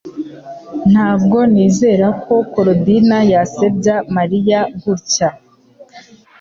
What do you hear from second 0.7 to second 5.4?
Ntabwo nizera ko Korodina yasebya Mariya gutya